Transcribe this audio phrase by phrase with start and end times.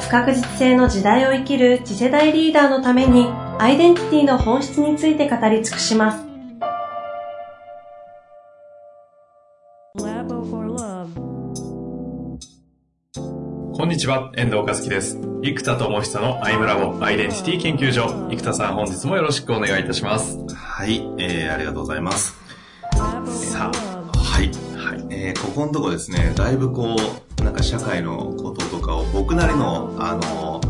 [0.00, 3.26] 不確実性の時代を生きる次世代リーダーのために
[3.58, 6.28] アイデンティティの本質について語り尽くします。
[13.76, 15.18] こんにちは、遠藤和樹です。
[15.42, 18.28] 生田智久のアイムラボアイデンティティ研究所。
[18.30, 20.38] 生田さん、本日もよろしくお願いいたします。
[20.52, 22.36] はい、えー、ありがとうございます。
[23.52, 25.06] さあ、はい、はい。
[25.10, 26.96] えー、ここのとこですね、だいぶこ
[27.40, 30.60] う、なんか社会のこととかを僕なりの、あの、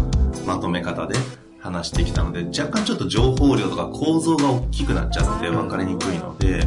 [0.44, 1.14] まとめ方で
[1.60, 6.66] 話してきたので、若干ちょっと情報量とか構造が大きくなっちゃって分かりにくいので、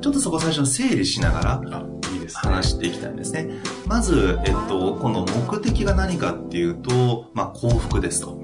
[0.00, 1.82] ちょっとそこ最初に整理しながら、
[2.42, 3.48] 話していきたいんですね。
[3.86, 8.40] まず、えっと、この目的が何かっていうと、まあ、幸福ですと。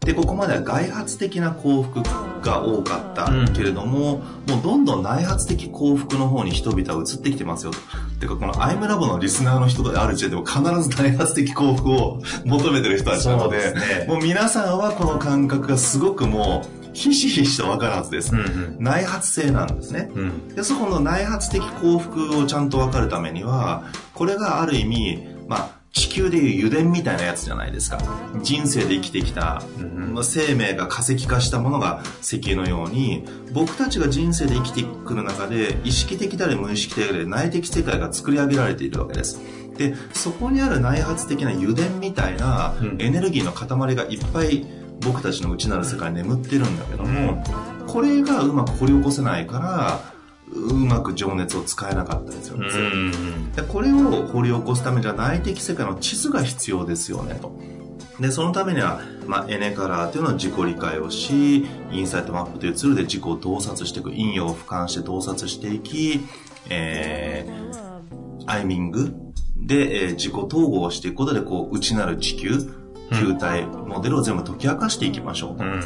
[0.00, 2.02] で、ここまでは外発的な幸福
[2.46, 7.78] が多かったけれども、うん、もうどんどん内発的幸福の方に人々は移ってきてますよと。
[8.20, 18.34] てか、このアイムラボのリスナーの人である時点でも必ず内発的幸福を求めてる人たちなので、ね、もう皆さんはこの感覚がすごくもう、ひしひしと分かるはずです。
[18.34, 20.62] うんうん、内発性なんですね、うん、で。
[20.62, 27.98] そこの内発的幸福をちゃんと分かるためには、これがある意味、まあ、地球でいう油田みたいなやつじゃないですか。
[28.42, 29.62] 人生で生きてきた、
[30.12, 39.40] まあ、生命が化石化したものが石油のように、僕たちが人生で生きてくる中で、意識的であれ無意識的で内的世界が作り上げられているわけです。
[39.78, 44.66] で、そこにある内発的な油田みたいなエネルギーの塊がいっぱい
[45.00, 47.42] 僕たちの内なる世界に眠ってるんだけども、
[47.86, 50.15] これがうまく掘り起こせないから、
[50.52, 53.66] うまく情熱を使えなかったりするんですよ。
[53.66, 57.58] でこれを掘り起こすためには内的世界の地図が必要ですよねと。
[58.20, 66.20] で、そのためには、まあ、エネカラーというのは自己理解をし、インサイトマップというツールで自己を洞察していく、引用を俯瞰して洞察していき、
[66.70, 69.14] えー、アイミング
[69.56, 72.50] で、えー、自己統合をしていくことで、こう、内なる地球、
[73.12, 75.64] 球体、モデルを全部解き明かしていきましょうと。
[75.64, 75.84] うん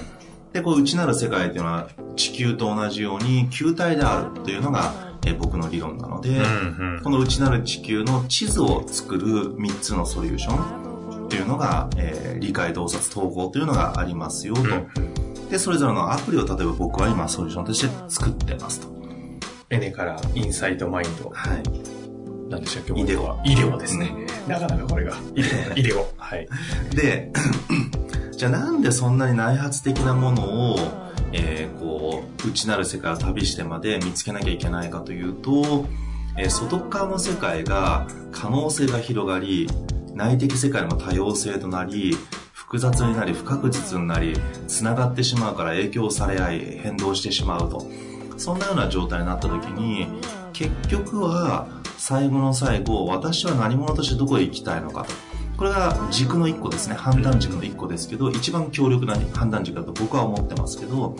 [0.53, 18.89] で、こう内なる世界っていうのは地球と同じように球体であるというのが、え僕の理論なので、うんうん、この内なる地球の地図を作る3つのソリューションっていうのが、えー、理解洞察統合というのがありますよと、うん、で、それぞれのアプリを例えば僕は今ソリューションとして作ってますと。
[19.69, 21.31] エネからインサイトマインド。
[21.31, 21.63] はい。
[22.49, 23.01] 何でしたっけ？
[23.01, 23.39] イデオ。
[23.45, 24.11] イデオですね。
[24.47, 25.15] うん、なかなかこれが。
[25.35, 25.79] イデオ。
[25.79, 26.09] イデオ。
[26.17, 26.49] はい。
[26.97, 27.31] で、
[28.41, 30.77] じゃあなんでそんなに内発的なものを、
[31.31, 35.85] えー、こう、内なる世界を旅してまで見つけなきゃいけないかというと、
[36.39, 39.69] えー、外側の世界が可能性が広がり、
[40.15, 42.17] 内的世界の多様性となり、
[42.55, 44.35] 複雑になり不確実になり、
[44.67, 47.87] 繋がってしまうから影響され合い、変動してしまうと。
[48.39, 50.07] そんなような状態になった時に、
[50.55, 51.69] 結局は
[51.99, 55.30] 最後の最後、私は何者としてどこへ行きたいのかと。
[55.61, 56.95] これが軸の一個ですね。
[56.95, 61.17] 判断軸の一個ですけど、一番強力な判断軸だと僕は思ってますけど、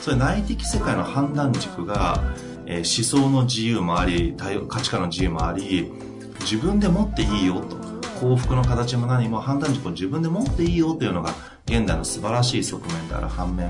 [0.00, 2.20] それ内的世界の判断軸が、
[2.66, 4.34] えー、思想の自由もあり、
[4.68, 5.92] 価値観の自由もあり、
[6.40, 7.76] 自分で持っていいよと。
[8.18, 11.32] 幸福の形も何も判断軸を自分で持っていいよというのが
[11.66, 13.68] 現代の素晴らしい側面である反面、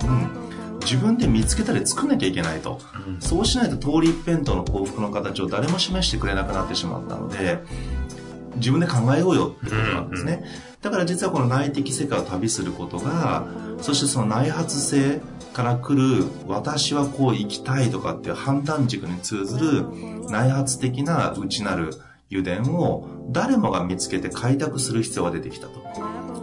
[0.80, 7.62] 自分で見つけたり作んなきゃいけないと、うん、そうしないと通り一辺倒の幸福の形を誰も示してくれなくなってしまったので
[8.56, 10.44] 自分で考えようよってことなんですね。
[10.82, 13.46] だから実はこの内的世界を旅することが、
[13.80, 15.20] そしてその内発性
[15.52, 19.86] から来る私はこう生きたいとかっていう判断軸に通ずる
[20.28, 21.90] 内発的な内なる
[22.30, 25.82] 油田を誰もが見つけて開拓する必要が出てきたと。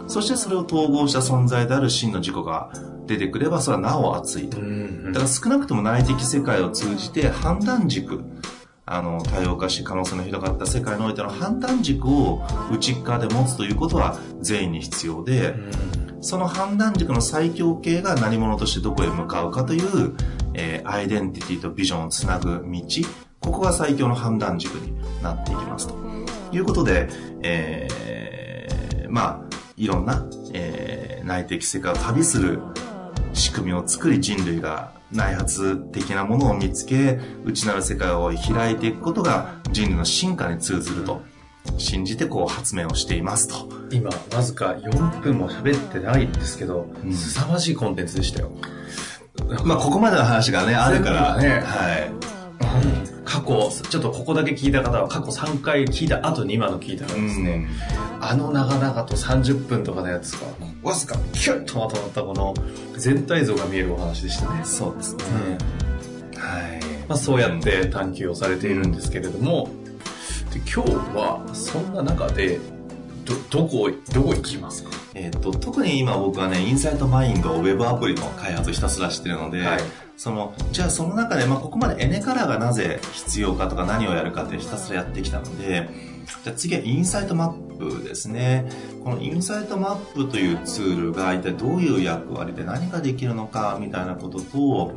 [0.08, 2.72] そしてそれを統合した存在である真の自己が
[3.06, 4.58] 出てくればそれはなお熱いと。
[4.58, 8.24] だから少なくとも内的世界を通じて判断軸、
[8.84, 12.42] あの、多様化し可能性の広がった世界においての判断軸を
[12.72, 15.54] 内側で持つということは全員に必要で、
[16.20, 20.14] その判断軸の最強形が何者としてどこへ向かうかという、
[20.54, 22.82] えー、アイデンティティとビジョンをつなぐ道、
[23.40, 24.92] ここが最強の判断軸に
[25.22, 25.96] なっていきますと。
[26.52, 27.08] いうことで、
[27.42, 32.60] えー、まあ、いろんな、えー、内的世界を旅する
[33.32, 41.22] 仕組みを作り人類が内発的なものを見つけ、内なる世界を開いていくことが人類の進化に通ずると
[41.78, 43.68] 信じてこう発明をしていますと。
[43.90, 48.52] 今、わずか4分も喋ってないんですけど、うん凄まじいコンテンツでしたよ。
[49.64, 53.11] まあ、ここまでの話がね、あるから、ねはい。
[53.24, 57.68] 過去、ちょっとここだけ聞いた方は過去3回聞いた後に今の聞いたらですね、
[58.20, 60.48] あの長々と30分とかのやつが、
[60.82, 62.54] わずかキュッとまとまったこの
[62.96, 64.58] 全体像が見えるお話でしたね。
[64.58, 64.64] うん。
[64.64, 65.22] そうですね。
[66.36, 66.80] はい。
[67.08, 69.70] まあ、そうやって探求をされているんですけれども、
[70.52, 72.58] で今日はそんな中で、
[73.24, 74.90] ど、どこ、どこ行きますか？
[75.14, 79.80] えっ、と、特に今僕はね、インサイトマインドウェブアプリの開発をひたすらしてるので、はい
[80.22, 85.88] その、じゃあその中で、まあ、ここまでエネカラーがなぜ必要かとか何をやるかってひたすらやってきたので、
[86.44, 88.70] じゃあ次はインサイトマップですね。
[89.02, 94.94] このインサイトマップというツールが一体どういう役割で何ができるのかみたいなことと、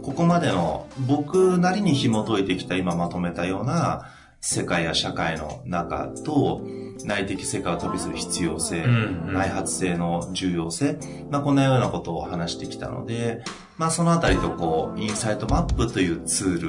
[0.00, 4.08] ここまでの僕なりに紐解いてきた今まとめたような
[4.40, 6.62] 世界や社会の中と
[7.04, 10.98] 内的世界を旅する必要性、うんうん内発性の重要性、
[11.30, 13.42] まあ、こんなようなことを話してきたので、
[13.78, 16.60] まあ、そのあたりとこう、インサイトマップというツー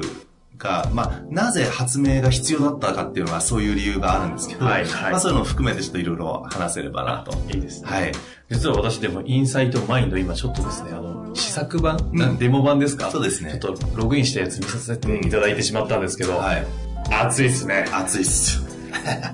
[0.56, 7.36] が、まあ、なぜ発明が必要だったかっていうのはそういう理由があるんですけど、はいはいまあ、そういうのを含めてちょっといろいろ話せればなと。
[7.52, 7.88] いいですね。
[7.90, 8.12] はい。
[8.50, 13.10] 実は私でもインサイトマインド今ちょっとですね、あの、試作版、うんデモ版ですか？
[13.10, 16.66] そうですねちょっとログインしたやつ見させていただいてしまったんですけど、はい。
[17.10, 17.86] 熱いですね。
[17.92, 18.64] 熱いっすよ。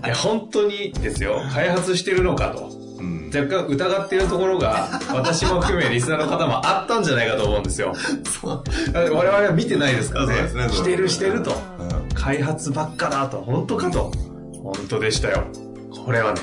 [0.05, 2.80] いや、本当にですよ、開発してるのかと。
[3.33, 3.41] うん。
[3.41, 7.95] 若干疑っているところが、 私も含めリスナーの方もあったんじゃないかと思うんですよ。
[8.41, 8.65] そう。
[8.95, 10.35] 我々は見てないですからね。
[10.35, 11.53] そうですねしてるしてると。
[11.79, 11.91] うん
[12.21, 13.41] 開発ばっかだと。
[13.41, 14.13] 本当かと。
[14.63, 15.45] 本当でしたよ。
[16.05, 16.41] これはね、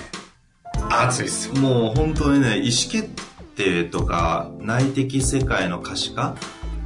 [0.90, 1.56] 熱いっすよ。
[1.56, 3.10] もう本当にね、意思決
[3.56, 6.36] 定とか内的世界の可視化、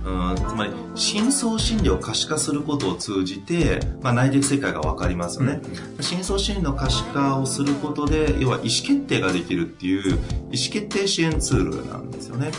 [0.04, 5.62] うん、つまり深層心理を可視化することを通じて、まあ、内的世界が分かりますよね、
[6.00, 10.20] 深層心理の可視化をすることで要は意思決定ができるっていう意思
[10.50, 12.52] 決定支援ツールなんですよね。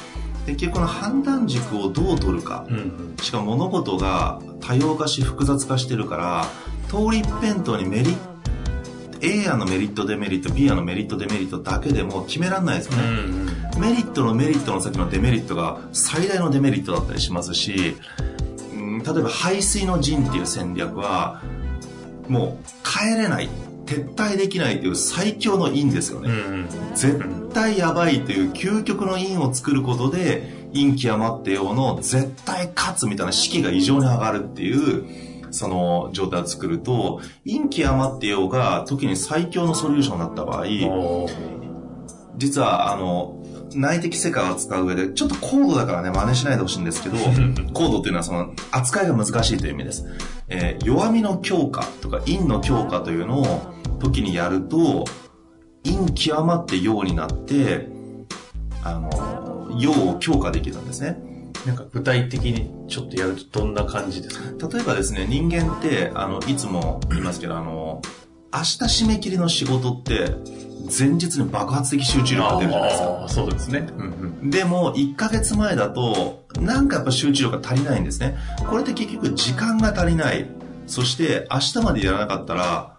[0.47, 3.17] で結局この判断軸をどう取るか、うんうん。
[3.23, 6.47] しかも物事が多様化し複雑化してるから
[6.89, 8.32] 通り一辺倒にメリット
[9.23, 13.03] A 案のメリットデメリット B 案のメリットデメリットだけでも決められないですよね、
[13.79, 17.97] メリットのメリットの先のデメリットが最大のデメリットだったりしますし、
[18.75, 21.41] うん、例えば排水の陣っていう戦略は
[22.29, 23.49] もう帰れない
[23.87, 26.69] 撤退できないという最強の因ですよね、うんうん。
[26.95, 40.67] 絶対やばいという究極の因を作ることで陰極まってようの絶対勝つみたいな士気が異常に上がるっていうその状態を作ると陰極まってようが時に最強のソリューションになった場合
[42.37, 43.39] 実はあの
[43.75, 47.17] 内的世界を扱う上でちょっと高度だからね真似しないでほしいんですけど
[47.73, 50.07] 高度っていうのはその扱いが難しいという意味です、
[50.49, 55.05] えー弱みの強化とか陰の強化というのを時にやると
[55.85, 57.89] 陰極まって陽になって
[58.83, 61.32] あの陽を強化できるんですね
[61.67, 64.69] なんか具体的にちょっとやるとどんな感じですか？
[64.69, 68.03] 例えばですね人間ってあのいつも言いますけどあの
[68.53, 68.65] 明日
[69.05, 70.35] 締め切りの仕事って
[70.99, 73.87] 前日に爆発的集中力が出るじゃないですかそうですね。
[73.97, 74.51] うんうん。
[74.51, 78.37] でも、1ヶ月前だと、なんかやっぱ集中力が足りないんですね。
[78.69, 80.51] これって結局時間が足りない。
[80.89, 82.97] そして、明日までやらなかったら、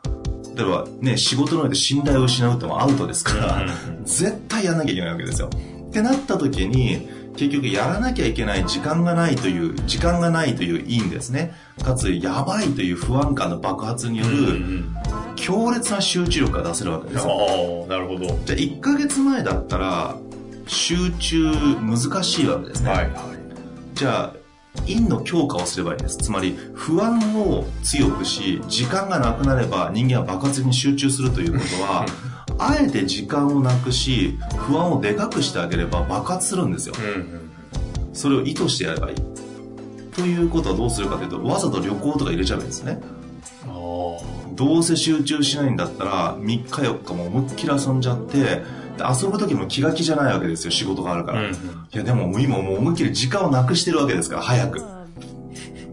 [0.56, 3.68] 例えばね、仕事の上で信頼を失うってもアウトですから、
[4.06, 5.50] 絶対やらなきゃいけないわけですよ。
[5.88, 11.54] ってなった時に、結局やらなきゃいけない時間がないという、時間がないという因ですね。
[11.84, 14.96] かつ、やばいという不安感の爆発による、ん。
[15.36, 17.86] 強烈な集中力が出せるわけですよ。
[17.86, 18.28] ああ、なるほど。
[18.46, 20.16] じゃあ1ヶ月前だったら
[20.68, 23.10] 集中難しいわけですね、はいはい。
[23.94, 24.44] じゃあ
[24.88, 32.06] 陰の強化をすればいいですつまり不安を強くし時間がなくなれば人間は爆発的に集中するということは
[32.60, 36.96] あえて時間をなくし不安をでかくしてあげれば爆発するんですよ。
[36.98, 37.52] うんうん。
[38.14, 39.16] それを意図してやればいい。
[40.16, 43.02] ということはどうするかというとわざと旅行とか入れちゃえばいいんですね。
[44.56, 48.64] どうせ集中しないんだったら3日4日も思いっきり遊んじゃってで
[49.00, 51.54] 遊ぶ時も気が気じゃないわけですよ仕事があるから、うんうん。
[51.54, 51.58] い
[51.92, 54.82] やでも今もう思いっきり時間をなくしてるわけですから早く。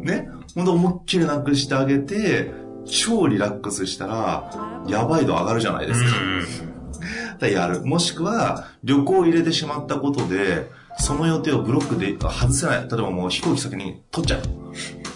[0.00, 0.28] ね？
[0.54, 2.52] ほんと思いっきりなくしてあげて
[2.90, 4.50] 超リラックスしたら
[4.86, 6.10] やばい度上がるじゃないですか、
[7.38, 7.84] でやる。
[7.84, 12.88] もしくは旅行を入れてしまったことでその予定をブロックで外せない。
[12.88, 14.42] 例えばもう飛行機先に取っちゃう。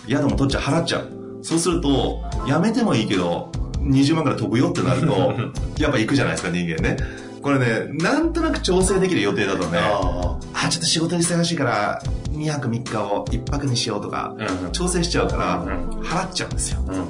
[0.08, 0.62] 宿も取っちゃう。
[0.62, 1.24] 払っちゃう。
[1.42, 3.50] そうするとやめてもいいけど
[3.80, 5.34] 20万から飛ぶよってなると
[5.78, 6.96] やっぱ行くじゃないですか人間ね。
[7.42, 12.00] これねなんとなく調整できる予定だとねああちょっと仕事忙しいから
[12.30, 14.42] 2泊3日を1泊にしようとかあ。
[14.42, 14.72] うんうん。
[14.72, 15.90] 調整しちゃうからうん。
[16.00, 16.80] 払っちゃうんですよ。
[16.88, 17.04] うんうん。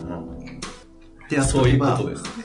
[1.24, 2.44] ってやってそういうことですね。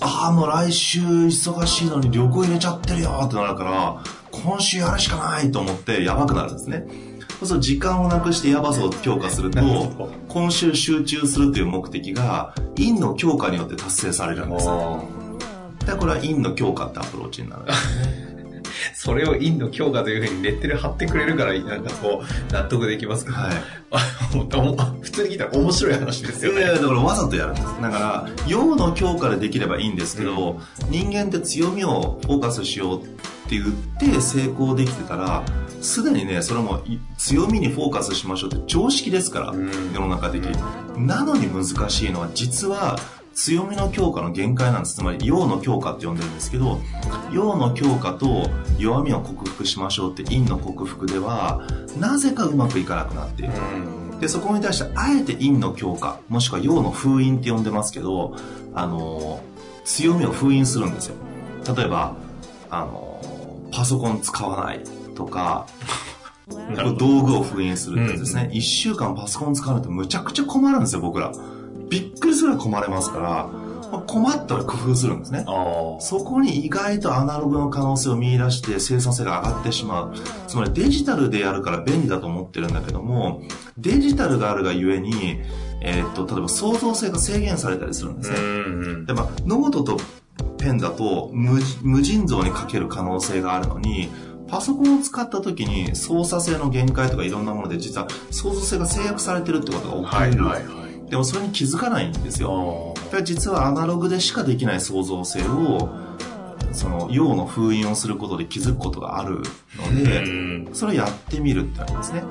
[0.00, 6.86] ああ、もう来週忙しいのに旅行入れちゃってるよってなるから、今週やるしかないと思ってやばくなるんですね。
[7.40, 9.60] そうすると時間をなくしてやばさを強化すると
[10.28, 14.66] 今週集中するという目的が、陰の強化によって達成されるんです。
[14.66, 14.98] だか
[15.86, 17.62] らこれは陰の強化ってアプローチになる。
[19.00, 23.36] それを陰の強化というふうにレッテル貼ってくれるから、なんかこう、納得できますけど。
[23.36, 23.54] はい。
[23.94, 26.58] あ普通に聞いたら面白い話ですよね。
[26.58, 27.66] いやいやだからわざとやるんです。
[27.80, 33.06] だから、陽の強化でできればいいんですけど、人間って強みをフォーカスしようっ
[33.48, 33.66] て言っ
[34.00, 35.44] て成功できてたら、
[35.80, 41.06] すでにね、それもい強みにフォーカスしましょうって常識ですから、ん世の中的に。
[41.06, 42.98] なのに難しいのは、実は
[43.38, 44.96] 強みの強化の限界なんです。
[44.96, 46.80] つまり、陽の強化って呼んでるんですけど、
[47.32, 51.62] 陽の強化と弱みを克服しましょうって陰の克服では、
[52.00, 53.52] なぜかうまくいかなくなっている。
[54.12, 54.18] うん。
[54.18, 58.34] で、そこに対して、あえて陰の強化、もしくは陽の封印って呼んでますけど、
[58.74, 61.14] あのー強みを封印するんですよ。
[61.74, 62.16] 例えば、
[62.70, 64.82] あのーパソコン使わない
[65.14, 65.66] とか、
[66.98, 68.50] 道具を封印するってやつですね。
[68.52, 71.32] 一、週間パソコン使わないとむちゃくちゃ困るんですよ、僕ら。
[71.88, 73.30] びっくりするぐらい困れますから、
[73.90, 75.44] まあ困ったら工夫するんですね。
[76.00, 80.14] そこに意外とアナログの可能性を見出して生産性が上がってしまう。
[80.46, 83.42] つまりデジタルでやるから便利だと思ってるんだけども、
[83.78, 85.40] デジタルがあるがゆえに、
[85.80, 88.36] えーっと、例えば創造性が制限されたりするんですね。
[89.06, 89.98] で、まあ、ノートと
[90.58, 94.10] ペンだと無無尽蔵に書ける可能性があるのに、
[94.48, 100.44] パソコンを使った時に操作性の限界とかいろんなもので実は創造性が制約されてるってことが起きる。
[100.44, 100.77] はいはいはい。
[101.08, 102.94] でもそれに気づかないんですよ。
[102.96, 105.88] あだから実はアナログでしかできない創造性を
[106.72, 109.42] その陽の封印をすることで気づくことがある
[109.76, 110.68] ので、うん。
[110.72, 112.22] それをやってみるってありますね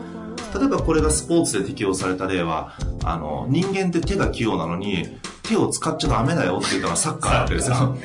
[0.57, 7.97] 例えばこれがスポーツで適用された例はあの人間って手が器用なのに手を使っちゃダメだよって言ったのはサッカーなわけですよ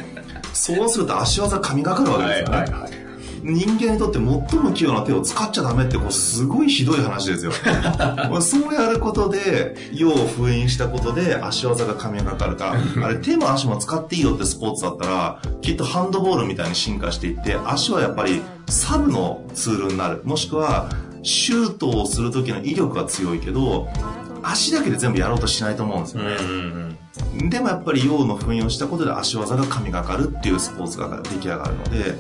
[0.53, 3.02] そうすると足技神がかるわけですよね、はいはいはい。
[3.43, 4.25] 人間にとって最
[4.61, 7.53] も器用な手を使っちゃダメってこうすごいひどい話ですよ。
[8.31, 12.77] ま あそうやることで陽を封印したことで足技が神がかるか。
[12.97, 20.23] らあれ手も足も使っていいよってスポーツだったらきっとハンドボールみたいに進化していって足はやっぱりサブのツールになる。
[20.25, 20.89] もしくは
[21.23, 23.89] シュートをする時の威力は強いけど
[24.43, 26.99] 足だけで全部やろうとしないと思うんですよね、うん
[27.51, 32.15] でもやっぱり陽の封印をしたことで足技が神がかるっていうスポーツが出来上がるので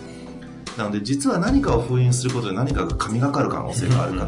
[0.76, 4.24] なので実は何かを封印することで何かが神がかる可能性があるか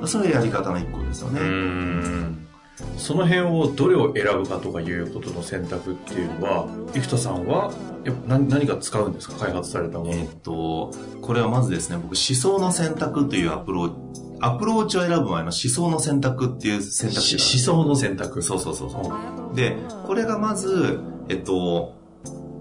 [0.00, 1.46] らそれはやり方の一個ですよね、うん。
[1.46, 2.48] うん。
[2.96, 7.72] その辺をどれを選ぶかとかいうことの選択っていうのは、生田さんは
[8.04, 9.46] やっぱ何何か使うんですか？
[9.46, 10.12] 開発されたもの。
[10.12, 17.36] えーっとこれはまずですね僕思想の選択というアプローチアプローチを選ぶ前の思想の選択っていう選択肢
[17.68, 18.40] 思想の選択。
[18.40, 19.12] そうそうそうそ
[19.52, 21.97] うでこれがまずえっと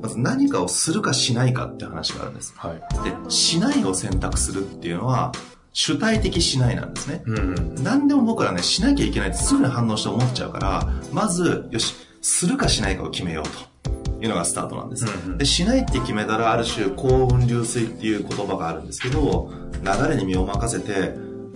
[0.08, 2.80] まず何かをするかしないかって話があるんですはい。
[3.04, 5.34] で、しないを選択するっていうのは、
[5.74, 7.24] 主体的しないなんですね。
[7.26, 7.84] うんうん。
[7.84, 15.06] 何でも僕らね、しなきゃいけないってすぐに反応して思っちゃうから、まず、よし、するかしないかを決めようというのがスタートなんです。
[15.06, 19.52] うんうんで、しないって決めたら、ある種、行雲流水っていう言葉があるんですけど、
[19.84, 21.14] 流れに身を任せて、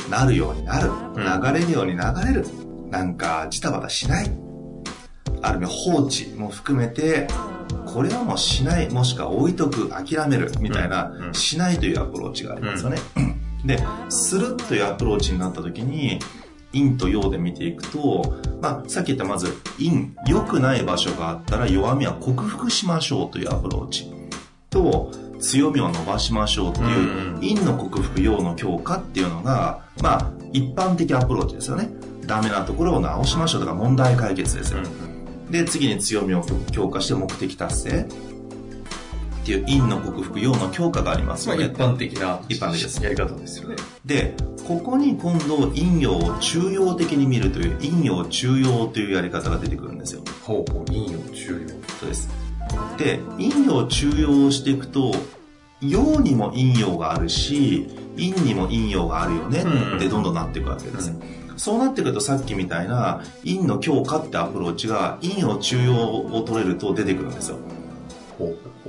[0.09, 0.89] なるようになる。
[0.89, 2.45] うん流れるように流れる。
[2.89, 4.31] なんか、ジタバタしない。
[5.41, 7.27] ある意味、放置も含めて、
[7.73, 12.97] これはもうしない、もしくは置いとく、諦める、みたいな、うんうんしないというアプローチがありますよね。
[13.65, 16.19] で、するというアプローチになった時に、
[16.73, 19.47] 陰と陽で見ていくと、まあ、さっき言ったまず、
[19.77, 24.11] 陰、良くない場所があったら弱みは克服しましょうというアプローチ。
[24.69, 31.89] と、強みを伸ばしましょうっていう、うん陰の克服、陽の強化っていうのが、まあ、一般的アプローチですよね。
[32.25, 34.79] ダメなところを直しましょうとか問題解決ですよ。
[35.51, 38.07] で、次に強みを強化して目的達成
[39.41, 41.73] っていう陰の克服、陽の強化がありますまあよね。
[41.73, 43.75] 一般的な一般的ですやり方ですよね。
[44.05, 44.33] で、
[44.67, 50.23] ここに今度陰陽を中庸的に見るという陰陽中庸というやり方が出てくるんですよ。
[50.43, 51.67] ほうほう、陰陽中
[51.99, 52.29] そうです。
[52.97, 55.13] で、陰陽中庸をしていくと、
[55.81, 61.11] 陽にも陰陽があるし、陰にも陰陽があるよねうんってどんどんなっていくわけです。
[61.61, 67.57] そうなってくるとさっきみたいな陰の強化ってアプローチが陰陽中庸を取れると出てくるんですよ。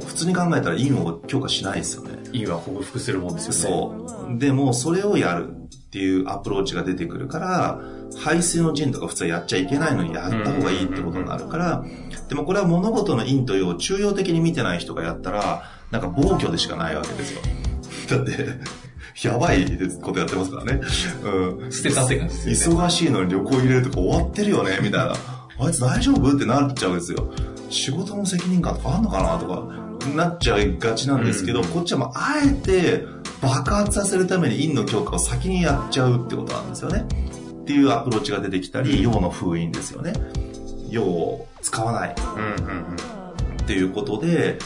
[0.01, 2.17] 普通に考えたら陰を強化しないですよね。
[2.33, 4.07] 陰は克服するもんですよね。
[4.09, 4.39] そう。
[4.39, 5.55] でも、それをやるっ
[5.91, 7.81] ていうアプローチが出てくるから、
[8.17, 11.85] 排水の陣とか普通はやっちゃいけないのにやった方がいいってことになるから、
[12.31, 17.43] でもこれは物事の陰と陽を中庸的に見てない人がやったら、なんか暴挙でしかないわけですよ。
[18.09, 18.33] だって、
[19.23, 19.67] やばい
[20.01, 20.81] ことやってますからね。
[21.25, 21.73] うん。
[21.73, 22.81] 捨てたって感じですよね。
[22.83, 25.15] 忙しいのに旅行入れるとか終わってるよね、みたいな。
[25.59, 27.31] あいつ大丈夫ってなっちゃうんですよ。
[27.69, 29.83] 仕事の責任感とかあんのかなとか、
[30.17, 33.05] なっちゃいがちなんですけど、うん、こっちはもうあえて
[33.41, 37.07] 爆発させるために陰の強化を先にやっちゃうってことなんですよね。
[37.63, 40.13] っていうアプローチが出てきたり、陽の封印ですよね。
[40.91, 42.15] 陽を使わない。
[43.63, 44.59] っていうことで、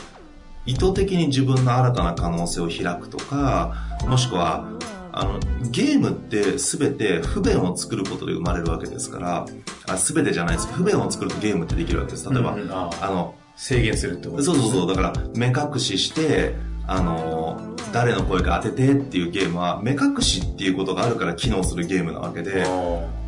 [0.67, 3.75] 意図的に自分の新たな可能性を開くとか、
[4.07, 4.69] もしくは、
[5.13, 9.47] あの、ゲームって全て不便を作ることで生まれるわけですから、
[9.89, 12.29] あ全てじゃないです不便を作るとゲームってできるわけです。
[12.29, 14.89] 例えば、うん、あの、制限するってことそうそうそう。
[14.89, 16.55] だから、目隠しして、
[16.87, 22.67] あの、誰の声か当ててっていうゲームは、目隠しっていうことがあるから機能するゲームなわけで、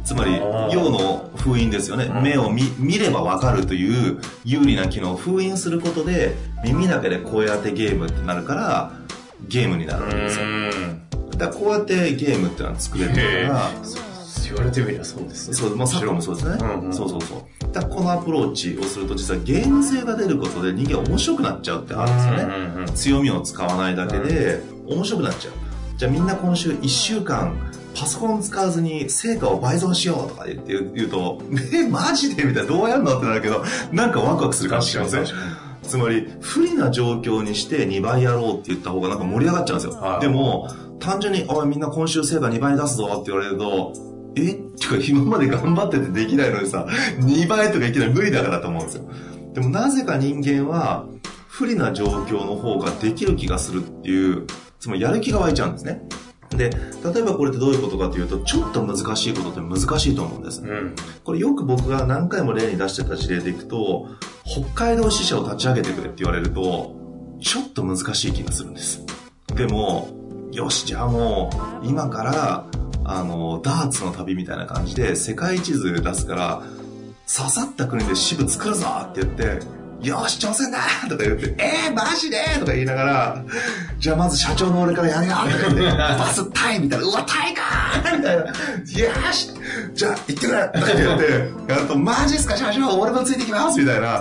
[0.04, 0.36] つまり、
[0.72, 2.10] 陽の封印ですよね。
[2.22, 6.34] 目を見見ればわかるという有利な機能を封印することで、
[6.64, 8.92] 耳だけで声当てゲームってなるから、
[9.48, 10.46] ゲームになるわけですよ。
[11.38, 13.70] だからこうやってゲームってのは作れるから、
[14.54, 15.54] 言われてみればそうですね。
[15.54, 16.58] そう、まあ、サッカーもそうですね。
[16.60, 17.72] うんうん、そうそうそう。
[17.72, 22.42] だこのアプローチをすると、実はゲーム性が出ることで人間面白くなっちゃうってあるんですよね。
[22.42, 25.52] うんうんうん、強みを使わないだけで、面白くなっちゃう。
[25.96, 27.56] じゃあみんな今週1週間、
[27.94, 31.42] パソコン使わずに成果を倍増しようとか言って言うと、
[31.74, 32.44] え、マジで？
[32.44, 35.26] みたいな、どうやるのってなるけど、なんかワクワクするかもしれません。
[35.82, 40.18] つまり、不利な状況にして2倍やろうって言った方がなんか盛り上がっちゃうんですよ。
[40.20, 40.68] でも、
[41.00, 43.92] 単純に、おいみんな今週成果2倍出すぞって言われると、
[44.36, 44.52] え？
[44.52, 46.86] っていうか今まで頑張っててできないのにさ、
[47.18, 49.10] 2倍とかいきなり無理だからと思うんですよ。
[49.54, 51.06] でもなぜか人間は、
[51.48, 54.46] 不利な状況の方ができる気がするっていう、
[54.78, 56.02] つまりやる気が湧いちゃうんですね。
[56.50, 60.62] で、例えばこれってどういうことかというと、ちょっと難しいことって難しいと思うんです。
[60.62, 60.94] うん、
[61.24, 64.06] これよく僕が何回も例に出してた事例でいくと、
[64.44, 66.94] 北海道支社を立ち上げてくれって言われると、
[67.40, 69.04] ちょっと難しい気がするんです。
[69.54, 70.08] でも、
[70.52, 71.50] よし、じゃあも
[71.82, 72.66] う、今から、
[73.08, 76.62] あの、ダーツの旅みたいな感じで、世界地図出すから、
[77.26, 79.60] 刺さった国で支部作るぞって言って、
[80.02, 80.78] よし、挑戦だ
[81.08, 83.44] とか言って、えー、マジでとか言いながら、
[83.98, 87.62] じゃあまず社長の俺からやるよとか言って、バスタイみたいな、うわ、タイか
[88.16, 88.52] みたいな、よ
[89.32, 89.50] し
[89.94, 94.20] じゃあ行ってくれとか言って、やると、マジっすか社長俺もついてきますみたいな、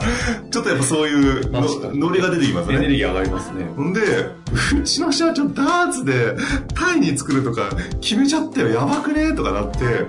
[0.49, 2.77] ちょっとやっぱそういうノリが出てきますね。
[2.77, 3.65] エネルギー上がりますね。
[3.75, 6.35] ほんで、うちの社長ダーツで
[6.73, 7.69] タイに作るとか
[8.01, 10.07] 決めちゃったよ、やばくねとかなって、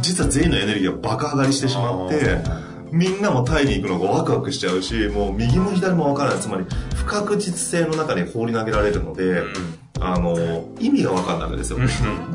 [0.00, 2.38] 実は全員のエネルギーが爆上がりしてしまって、
[2.94, 6.40] みんなもタイに行くのがワクワクしちゃうし、もう右も左も分からない。
[6.40, 9.48] つまり、不確実性の中に放り投げられるので、うん、
[10.00, 11.80] あの、意味が分かんないわけですよ。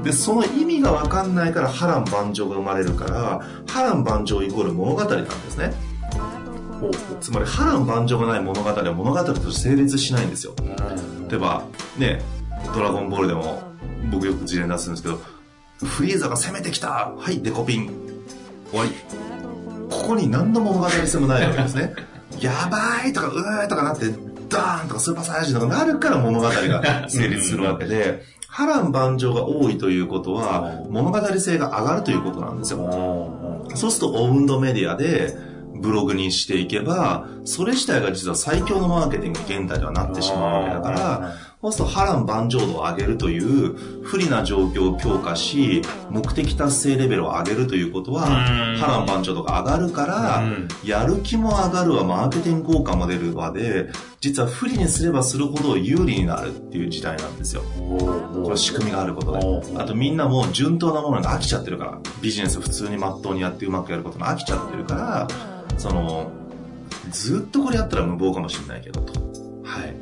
[0.04, 5.74] で、その意味が分かんないから波乱万丈が生まれるから、波乱万丈イコール物語なんですね。
[7.22, 10.54] つまり波乱万丈がない物語は物語として成立しないんですよ。
[11.30, 11.64] 例えば、
[11.98, 12.22] ね、
[12.76, 13.62] ドラゴンボールでも
[14.12, 15.22] 僕よく事例出すんですけど、
[15.86, 17.88] フリーザが攻めてきたはいデコピン
[18.72, 18.92] 終わり
[20.10, 21.94] ここに何の物語性もないわけですね。
[22.42, 24.08] やばいとかうーとかなって
[24.50, 33.68] ダーンとかスーパーサイヤ人とかなるから物語が成立するわけで波乱万丈が多いということは物語性が上がるということなんですよ。
[33.76, 35.38] そうするとオウンドメディアで
[35.80, 48.28] ブログにしていけば、それ自体が実は最強のマーケティング現代ではなってしまうわけだから、そうすると波乱万丈度を上げるという不利な状況を強化し、目的達成レベルを上げるということは、
[48.78, 50.44] 波乱万丈度が上がるから、
[50.86, 53.90] やる気も上がるわ、マーケティング効果も出るわで、
[54.22, 57.64] 実は不利にすればするほど有利になるっていう時代なんですよ。
[57.78, 59.40] これ仕組みがあることで。
[59.78, 65.28] あとみんなも順当なものに飽きちゃってるから、ビジネス普通にまっとうにやってうまくやることに飽きちゃってるから、
[65.80, 66.32] その、
[67.12, 69.14] ずっとこれやったら無謀かもしれないけどと。
[69.64, 69.96] はい。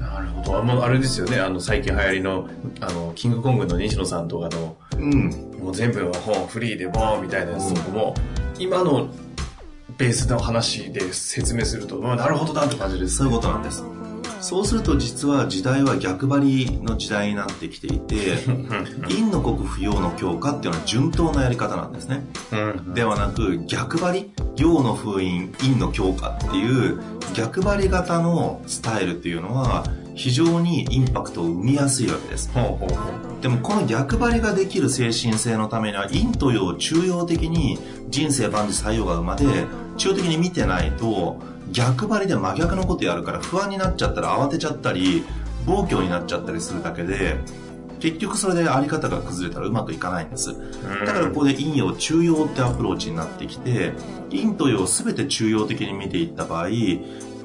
[0.00, 0.58] なるほど。
[0.58, 1.38] あもうあれですよね。
[1.38, 2.48] あの、最近流行りの、
[2.80, 5.30] あの、キングコングの西野さんとかの、うん。
[5.62, 8.14] もう全部本フリーでボーンみたいなやつとかも、
[8.56, 9.08] うん、今の
[9.98, 13.84] ベースの話で説明すると、まあ、なるほどなって感じです、そういうことなんです。
[14.40, 18.38] そうすると実は時代は逆張りの時代になってきていて、
[19.08, 22.24] 陰の国不要の強化っていうのは順当なやり方なんですね。
[22.94, 27.00] ではなく逆張り、陽の封印、陰の強化っていう
[27.34, 32.50] 逆張り型のスタイルっていうのは非常にインパクトを生みやすいわけです。
[33.40, 39.44] でもこの逆張りができる精神性のためには陰と陽を中庸的に人生万事採用が生まで
[39.96, 41.36] 中央的に見てないと
[41.72, 45.24] 逆張りで真逆のことやるから不安になっちゃったら慌てちゃったり
[45.66, 47.36] 暴挙になっちゃったりするだけで
[48.00, 50.54] 結局それであり方が崩れたらうまくいかないんです。
[51.04, 53.92] だからここで陰陽中庸ってアプローチになってきて、
[54.30, 56.68] 陰と陽を全て中庸的に見ていった場合、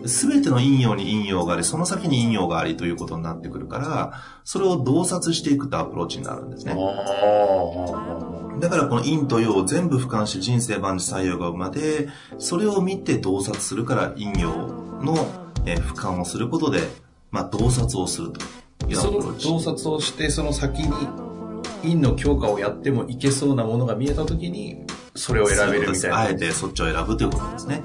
[0.06, 4.14] 全ての陰陽に陰陽があり、その先に陰陽がありということになってくるから、
[4.44, 6.76] それを洞察していくってアプローチになるんですね。
[8.60, 14.52] だからこの陰と陽を全部俯瞰して人生万事採用が生むまで、それを見て洞察するから陰陽
[15.02, 15.16] の、
[15.66, 16.82] えー俯瞰をすることで、
[17.32, 18.42] まあ洞察をすると
[18.88, 19.48] いうアプローチ。
[19.48, 20.92] 洞察をして、その先に
[21.82, 24.86] 陰の強化をやってもいけそうなものが見えたときに、
[25.16, 26.20] それを選べるみたいな。
[26.20, 27.82] あえてそっちを選ぶということですね。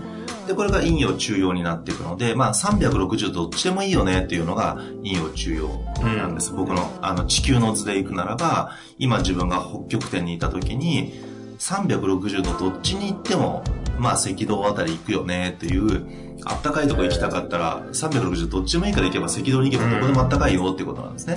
[0.48, 5.68] で、これが陰陽中陽になっていくので、まあ360どっちでもいいよねっていうのが陰陽中陽
[6.02, 6.52] なんです。
[6.54, 11.12] 僕のあの地球の図で行くならば、今自分が北極点にいた時に、
[11.58, 13.62] 360度どっちに行っても、
[13.98, 16.06] まあ赤道あたり行くよねっていう、
[16.46, 21.34] あったかいとこ行きたかったら、360どっちでもいいから行けば赤道に行けばどこでもあったかいよっていうことなんですね。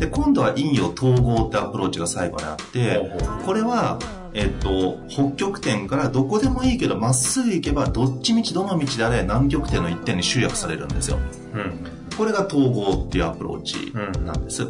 [0.00, 3.00] で、今度は陰陽統合ってアプローチが最後にあって、
[3.44, 4.00] これは、
[4.36, 11.18] えっと、北極点からどこでもいいけど、まっすぐ行けば、どっちみちどの道であれ、南極点の一点に集約されるんですよ。
[11.54, 11.80] うん。
[12.18, 13.94] これが統合っていうアプローチ
[14.24, 14.66] なんです。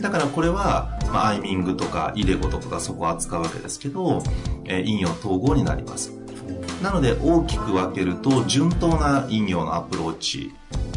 [0.00, 4.22] だからこれは、まあ、アイミングとかイデゴとかがそこを扱うわけですけど、
[4.64, 6.12] えー陰陽統合になります。
[6.82, 10.50] なので大きく分けると、順当な陰陽のアプローチ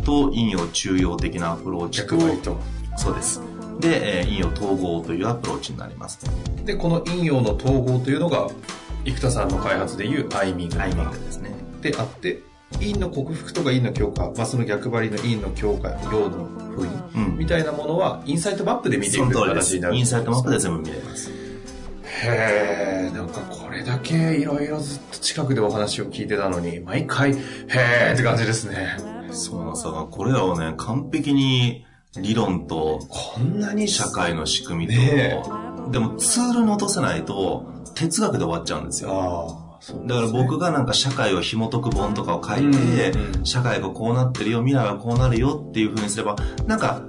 [0.06, 2.08] と陰陽中陽的なアプローチ
[2.42, 2.58] と。
[2.96, 3.42] そうです。
[3.80, 6.20] で、えー陰陽統合というアプローチになります。
[6.66, 8.48] で、この陰陽の統合というのが、
[9.06, 11.52] 生田さんの開発でいうアイミングアイミングですね。
[11.82, 12.40] であって、
[12.80, 19.72] 陰の克服とか陰の強化、まあ、その逆張りの陰の強化、陽の封印うんみたいなものは、インサイトマップで見ていくその通りです。
[19.72, 19.96] 形になる。
[19.96, 21.30] インサイトマップで全部見れます。
[22.26, 27.36] へえ、なんかこれだけいろいろずっと近くでお話を聞いてたのに、毎回、へ
[28.10, 28.98] えって感じですね。
[29.32, 30.08] そうなんですよ。
[30.10, 31.86] これらをね、完璧に
[32.20, 35.42] 理論とこんなに社会の仕組みと、ね
[35.92, 39.60] でもツールに落とせないと哲学で終わっちゃうんですよ。
[40.06, 43.12] だから僕がなんか社会を紐解く本とかを書いて、
[43.44, 47.02] 社会がこうなってるよ、未来はこうなるよっていう風にすれば、なんか、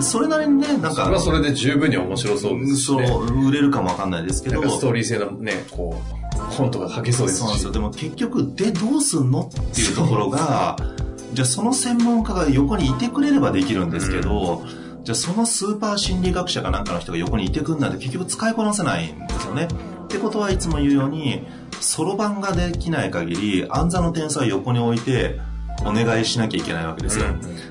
[0.00, 3.08] それなりにね、なんかそれは、それで十分に面白そうですし、そね。
[3.08, 6.00] う、売れるかもわかんないですけど、ストーリー性のね、こ
[6.36, 7.72] う、本とか書けそうですしそうなんですよ。。
[7.72, 10.76] でも結局、で、どうすんのっていうところが、
[11.36, 14.64] じゃあその専門家が横にいてくれればできるんですけど、
[15.04, 19.68] じゃあそのスーパー心理学者かなんかの人が横にいてくんないと結局使いこなせないんですよね。
[20.04, 21.46] ってことはいつも言うように、
[21.78, 25.38] そろばんができない限り、暗座の天才を横に置いて、
[25.84, 27.26] お願いしなきゃいけないわけですよ。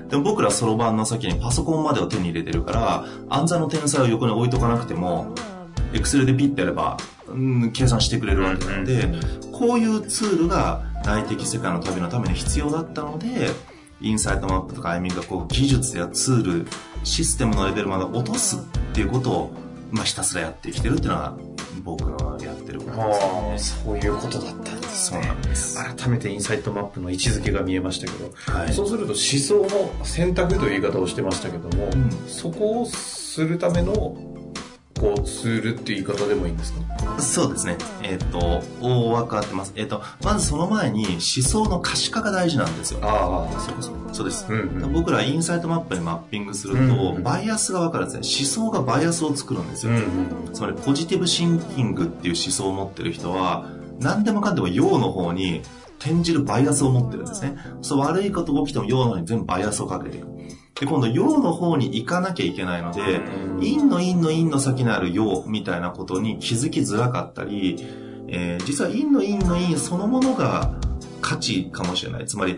[0.10, 5.34] でも僕らそろばんの先にパソコンまでを手に入れてるから、暗座の天才を横に置いとかなくても、
[5.92, 6.98] エクセルでピッてやれば、
[7.28, 9.12] うん、計算してくれるわけなので、
[9.52, 13.52] こういうツールが内的世界の旅のために必要だったので、
[14.02, 16.68] インサイトマップとかアイミングがこう技術やツール、
[17.04, 18.60] システムのレベルまで落とすっ
[18.94, 19.54] ていうことを、
[19.92, 21.38] まあ、ひたすらやってきてるっていうのが
[21.84, 23.84] 僕のやってることですね。
[23.86, 25.28] そういうことだったんですそうね。
[25.28, 25.78] なんです。
[25.96, 29.68] 改めてインサイトマップの位置づけが見えましたけど、はいそうすると思想
[30.00, 34.18] の選択という言い方をしてましたけども、んそこをするための
[35.00, 37.20] こうツールっていう言い方でもいいんですか？
[37.20, 37.78] そうですね。
[38.02, 39.74] えっ、と、大枠合ってます。
[39.76, 43.00] えっ、と、まずその前に思想の可視化が大事なんですよ。
[43.02, 44.46] ああ、そうかそうそうです。
[44.50, 48.66] うんうん僕らインサイトマップにマッピングすると、うんうんバイアスが分かるんですね。
[48.66, 49.92] 思想がバイアスを作るんですよ。
[49.92, 55.62] うんうんつまりポジティブシンキングっていう思想を持ってる人は、何でもかんでも陽の方に
[56.00, 57.58] 転じるバイアスを持ってるんですね。
[57.82, 60.28] そう悪いことが起きても陽の方に全部バイアスをかけていく。
[60.80, 63.22] で、今度陽の方に行かなきゃいけないので、
[63.60, 67.78] 陰の陰の陰の先にある陽みたいなことに気づきづらかったり、
[68.28, 70.76] えー実は陰の陰の陰そのものが
[71.22, 72.26] 価値かもしれない。
[72.26, 72.58] つまり、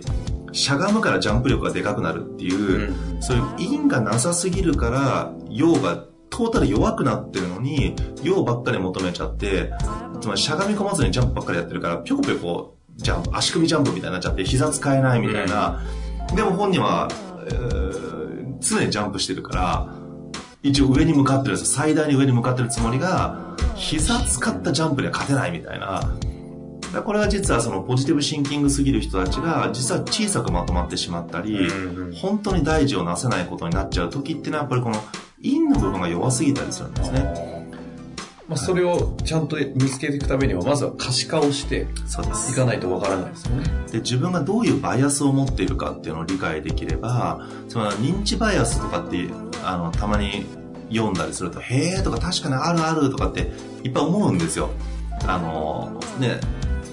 [0.52, 9.72] しゃがむからジャンプ力がでかくなるっていう、そういう陰がなさすぎるから、陽がトータル弱くなってるのに、陽ばっかり求めちゃって、
[10.22, 15.82] つまりしゃがみ込まずにジャンプばっかりやってるから、ぴょこぴょこジャンプ、足首ジャンプみたいになっちゃって、膝使えないみたいな。
[16.36, 17.08] でも本人は、
[17.48, 18.08] えー
[18.60, 19.94] 常にジャンプしてるから、
[20.64, 21.58] 一応上に向かってる。
[21.58, 26.02] 最大に上に向かってるつもりが、膝使ったジャンプには勝てないみたいな。
[26.94, 31.70] だこれは実はそのポジティブシンキングすぎる人たちが実は小さくまとまってしまったり、
[32.16, 34.96] 本当に大事をなせないことになっちゃう時っていうのはやっぱりこの
[35.42, 37.47] 陰の部分が弱すぎたりするんですね。
[38.48, 41.88] まあ、それをちゃんと見つけていくためには、まずは可視化をして
[42.52, 42.54] い。
[42.56, 43.64] かないとわからないですよね。
[43.92, 49.28] で、自分がどういうバイアスを持っているかっていうのを理解できれば、その認知バイアスとかって、
[49.64, 50.46] あの、たまに
[50.90, 53.52] 読んだりすると、へーとか確かにあるあるとかって
[53.84, 54.70] いっぱい思うんですよ。
[55.26, 56.40] あの、ね、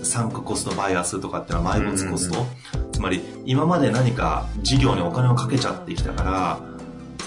[0.03, 2.47] サンクコストバイアスとかっていうのは埋没コスト。
[2.93, 6.61] つまり、今まで何か事業にお金をかけちゃってきたから、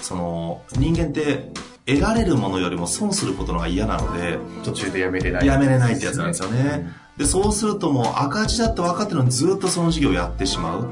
[0.02, 1.50] その、人間って
[1.88, 5.46] 得られるものよりも損することの方が嫌なので、途中でやめれない。
[5.46, 6.92] やめれないってやつなんですよね。
[7.16, 10.88] で、そうするともう赤字だって分かってるのにずっとその事業をやってしまう。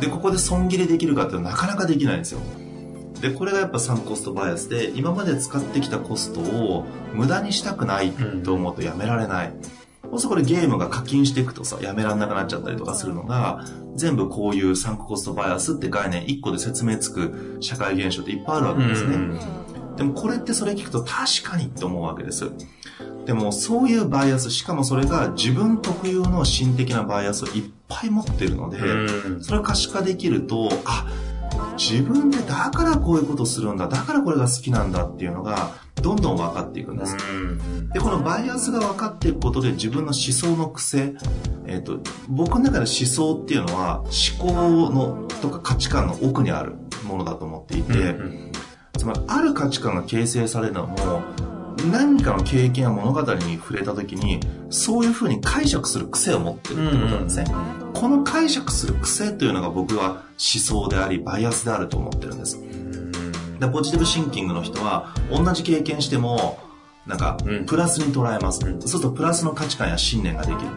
[0.00, 2.40] で、ここで損切りできるかっていうのはなかなかできないんですよ。
[3.20, 6.84] で、これがやっぱサンコストバイアスで、今まで使ってきたコストを
[7.14, 8.12] 無駄にしたくない
[8.44, 9.52] と思うとやめられない。
[10.10, 19.16] もしこれゲームが課金していくとさ、やめられなくなっちゃったりとかするのが、全部こういうサンクコストバイアスって概念1個で説明つく社会現象っていっぱいあるわけですね。
[19.96, 22.50] でもこれってそれ聞くと確かにって思うわけです。
[23.26, 28.78] でもそういうバイアス、しかもそれが自分特有の心的なバイアスをいっぱい持ってるので、
[29.42, 31.06] それを可視化できると、あ、
[31.76, 37.16] 自分でだからこういうことするんだ、だからこれが好きなんだっていうのが、どんどん分かっていくんです。
[37.92, 41.14] で、このバイアスが分かっていくことで自分の思想の癖、
[41.66, 44.00] えっ、ー、と、僕の中で思想っていうのは
[44.38, 48.16] 思考のとか価値観の奥にあるものだと思っていて、
[49.00, 51.22] つまりある価値観が形成されるのも、
[51.90, 57.46] 何かの経験や物語に触れた時にそういうふうに解釈する癖を持ってるってことなんですね、
[57.94, 62.60] この解釈する癖というのが僕は思想でありバイアスであると思ってるんです。
[63.58, 66.58] でポジティブシンキングの人は同じ経験しても
[67.06, 70.70] なんかプラスに捉えます、うん、そうするとプラスの価値観や信念ができる。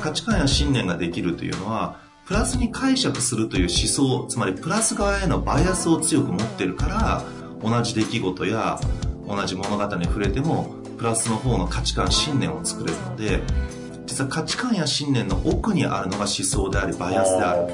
[0.00, 7.24] 価値観や信念ができるというのはプラスに解釈するという思想つまりプラス側へのバイアスを強く持ってるから
[7.68, 8.78] 同じ出来事や
[9.26, 13.42] 同じ物語に触れてもプラスの方の価値観信念を作れるので
[14.06, 17.72] 実は価値観や信念の奥にあるのが思想でありバイアスである。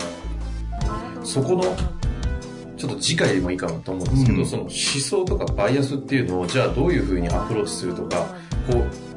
[1.24, 1.62] そこの
[2.76, 8.26] ちょっと次回でもいいかなと思うんですけど、うん、その思想とかバイアスっていうのをじゃあどういうふうにアプローチするとか
[8.68, 9.11] こう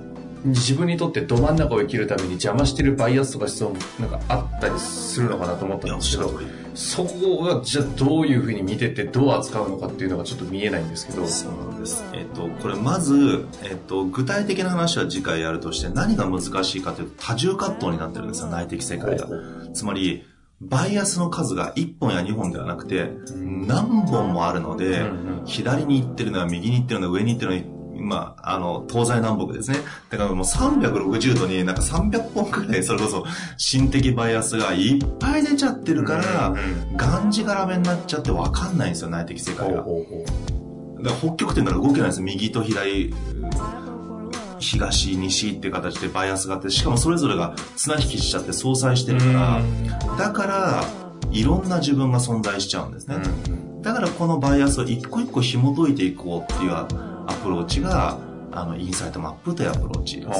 [0.46, 6.40] 自分にとってど真ん中を生きるために邪魔してるバイアスとか思想もなんかあったりするのかなと思ったんですけど
[6.76, 11.26] そこはじゃあどういうふうに見ててどう扱うのかっていうのがちょっと見えないんですけど。
[11.26, 12.04] そうなんです。
[12.14, 19.28] えっ、とこれまず、えっ、と具体的な話は次回やるとして何が難しいかというと多重葛藤になってるんですよ内的世界が。
[19.74, 20.26] つまり
[20.62, 25.04] バイアスの数が1本や2本ではなくて何本もあるので、
[25.46, 29.78] 左に行ってるのは右に行ってるのは上に行ってるのはまあ、あの、東西南北ですね。
[30.10, 33.26] だからもう360度になんか300本くらい、それこそ、
[33.58, 36.54] 心的バイアスがいっぱい出ちゃってるから、
[36.96, 39.78] がんじがらめになっちゃってわかんないんですよ、内的世界が。
[39.78, 39.90] だか
[41.04, 43.14] ら北極点から動けないんです右と左、
[44.60, 49.62] 東、西っていう形でバイアスがあって、しかもそれぞれが綱引きしちゃって相殺してるから、
[50.18, 50.84] だから、
[51.32, 53.18] いろんな自分が存在しちゃうんですね。
[53.82, 58.18] だからこのバイアスを一個一個紐解いていこうっていうアプローチが、
[58.52, 60.40] あの、インサイトマップというアプローチです。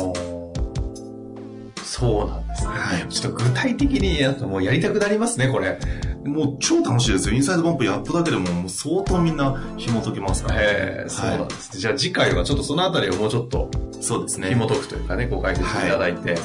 [1.98, 2.70] そうなんですね。
[2.72, 3.08] はい。
[3.10, 5.80] ちょっと具体的にやもうやりたくなりますね、これ。
[6.26, 7.36] もう超楽しいですよ。
[7.36, 10.62] インサイトマップやっただけでももう相当みんな紐解けますから、ね。
[10.66, 13.70] へえ、そうなんです、ね、じゃあ次回はちょっとそのあたりをもうちょっと。
[14.02, 14.50] そうですね。
[14.50, 16.32] 紐解くというかね、ご解説いただいて。
[16.32, 16.40] はい、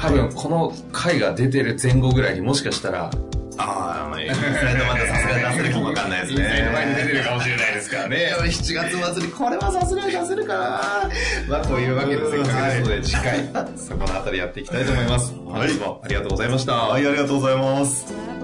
[0.00, 3.10] 多分この回が出てる前後ぐらいにもしかしたら、
[3.58, 4.40] ああ、まあ、インサ
[4.70, 6.42] イドまださすがに出せるかもわかんないですね。
[6.42, 8.34] インサイド前に出てるかもしれないですからね。
[8.38, 10.80] 7月末にこれはさすがに出せるかな。
[11.48, 15.34] まあ、というわけですので、次回、そこのあたりやっていきたいと思います。
[15.34, 16.72] 本日もありがとうございました。
[16.74, 18.35] はい、ありがとうございます。